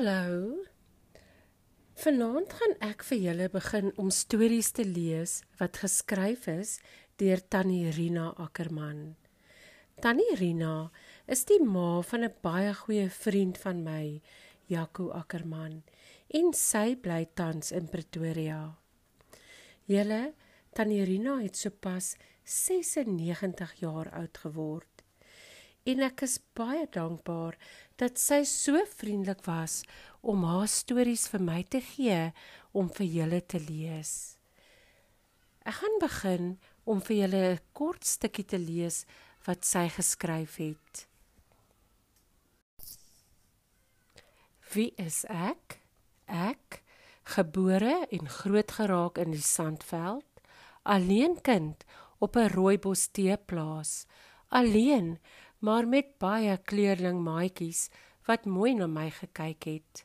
[0.00, 0.56] Hallo.
[2.00, 6.70] Vanaand gaan ek vir julle begin om stories te lees wat geskryf is
[7.20, 9.02] deur Tannie Rina Ackerman.
[10.00, 10.88] Tannie Rina
[11.28, 14.22] is die ma van 'n baie goeie vriend van my,
[14.72, 15.82] Jaco Ackerman,
[16.32, 18.62] en sy bly tans in Pretoria.
[19.84, 20.32] Julle
[20.72, 24.90] Tannie Rina het sopas 96 jaar oud geword
[25.90, 27.56] en ek is baie dankbaar
[28.00, 29.82] dat sy so vriendelik was
[30.20, 32.32] om haar stories vir my te gee
[32.72, 34.12] om vir julle te lees.
[35.66, 36.46] Ek gaan begin
[36.84, 39.04] om vir julle 'n kort stukkie te lees
[39.46, 41.06] wat sy geskryf het.
[44.72, 45.80] Wie is ek?
[46.26, 46.82] Ek,
[47.24, 50.26] gebore en grootgeraak in die Sandveld,
[50.82, 51.84] alleen kind
[52.18, 54.06] op 'n rooibos teeplaas,
[54.48, 55.18] alleen
[55.60, 57.88] maar met baie kleurling maatjies
[58.28, 60.04] wat mooi na my gekyk het.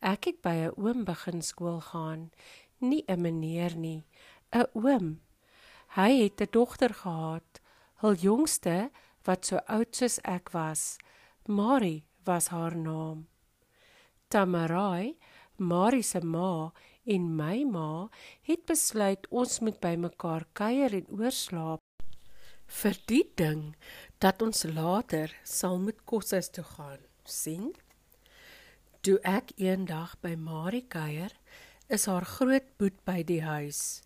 [0.00, 2.30] Ek het by 'n oom begin skool gaan,
[2.80, 4.04] nie 'n meneer nie,
[4.52, 5.20] 'n oom.
[5.96, 7.60] Hy het 'n dogter gehad,
[8.00, 8.90] hul jongste
[9.24, 10.98] wat so oud soos ek was.
[11.46, 13.26] Marie was haar naam.
[14.28, 15.16] Tamarai,
[15.58, 16.72] Marie se ma
[17.04, 18.08] en my ma
[18.42, 21.80] het besluit ons moet by mekaar kuier en oorslaap
[22.72, 23.72] vir die ding
[24.24, 27.00] dat ons later sal moet koshuis toe gaan.
[27.24, 27.72] sien?
[29.02, 31.30] Toe ek eendag by Marie kuier
[31.88, 34.02] is haar groot boet by die huis.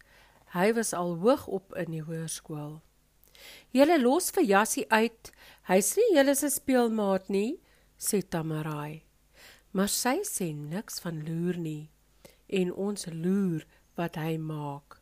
[0.53, 2.81] Hy was al hoog op in die hoërskool.
[3.73, 5.33] Julle los vir Jassie uit.
[5.69, 7.59] Hy's nie julle se speelmaat nie
[7.97, 9.03] sê Tamarai.
[9.73, 11.91] Maar sy sê niks van loer nie
[12.49, 13.67] en ons loer
[13.99, 15.01] wat hy maak.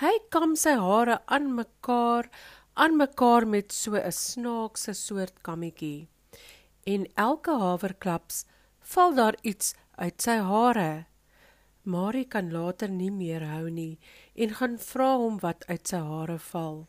[0.00, 2.30] Hy kam sy hare aan mekaar
[2.74, 6.08] aan mekaar met so 'n snaakse soort kammetjie.
[6.84, 8.44] En elke haverklaps
[8.80, 11.06] val daar iets uit sy hare.
[11.82, 13.98] Marie kan later nie meer hou nie
[14.34, 16.86] en gaan vra hom wat uit sy hare val.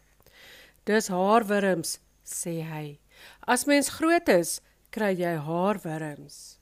[0.84, 3.00] Dis haarwurms, sê hy.
[3.48, 6.58] As mens groot is, kry jy haarwurms.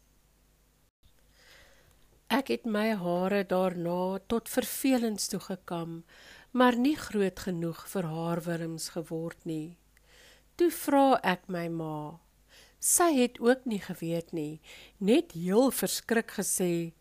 [2.30, 6.04] Ek het my hare daarna tot vervelings toe gekam
[6.52, 9.78] maar nie groot genoeg vir haarwurms geword nie.
[10.56, 12.20] Toe vra ek my ma.
[12.80, 14.62] Sy het ook nie geweet nie,
[15.00, 16.94] net heel verskrik gesê: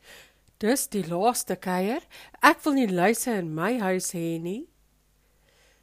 [0.59, 2.03] "Dis die laaste kuier.
[2.43, 4.69] Ek wil nie luise in my huis hê nie."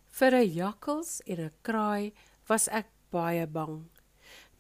[0.09, 2.13] Vir 'n jakkals en 'n kraai
[2.47, 3.89] was ek baie bang.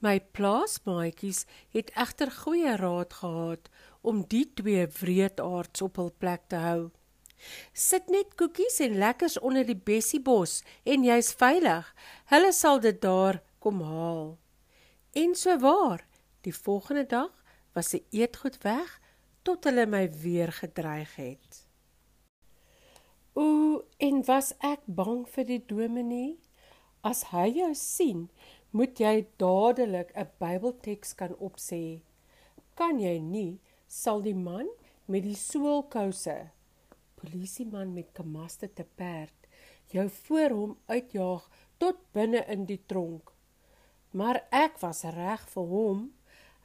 [0.01, 3.69] My plaasmaatjies het egter goeie raad gehad
[4.01, 6.91] om die twee wreedaards op hul plek te hou.
[7.73, 11.87] Sit net koekies en lekkers onder die bessiebos en jy's veilig.
[12.31, 14.37] Hulle sal dit daar kom haal.
[15.15, 16.05] En so waar,
[16.41, 17.31] die volgende dag
[17.73, 18.99] was se eetgoed weg
[19.43, 21.61] tot hulle my weer gedreig het.
[23.35, 26.37] Ooh, en was ek bang vir die dominee?
[27.03, 28.29] As hy jou sien,
[28.71, 32.01] moet jy dadelik 'n Bybelteks kan opsê.
[32.75, 34.67] Kan jy nie, sal die man
[35.05, 36.51] met die soolkouse
[37.25, 39.33] polisieman met kamaste te perd
[39.93, 41.45] jou voor hom uitjaag
[41.77, 43.31] tot binne in die tronk.
[44.11, 46.01] Maar ek was reg vir hom.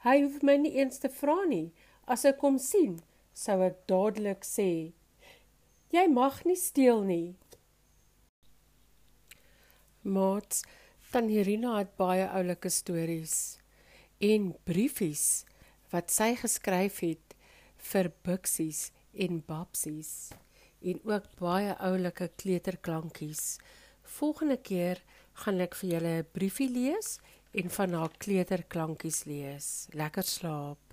[0.05, 1.71] Hy hoef my nie eens te vra nie.
[2.07, 2.99] As ek hom sien,
[3.33, 4.93] sou ek dadelik sê:
[5.91, 7.35] "Jy mag nie steel nie."
[10.01, 10.63] Mats,
[11.11, 13.59] dan Irina het baie oulike stories
[14.19, 15.45] en briefies
[15.91, 17.35] wat sy geskryf het
[17.91, 20.31] vir Bixies en Babsies
[20.81, 23.57] en ook baie oulike kleuterklankies.
[24.03, 25.01] Volgende keer
[25.43, 27.19] gaan ek vir julle 'n briefie lees
[27.53, 29.87] en van haar kleuterklankies lees.
[29.93, 30.90] Lekker slaap.